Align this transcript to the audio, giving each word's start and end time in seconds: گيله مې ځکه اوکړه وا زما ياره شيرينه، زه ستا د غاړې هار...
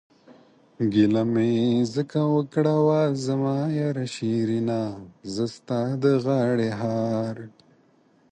گيله 0.93 1.23
مې 1.33 1.51
ځکه 1.95 2.19
اوکړه 2.33 2.75
وا 2.87 3.01
زما 3.25 3.59
ياره 3.79 4.05
شيرينه، 4.15 4.81
زه 5.33 5.45
ستا 5.55 5.81
د 6.01 6.05
غاړې 6.25 6.71
هار... 6.81 7.35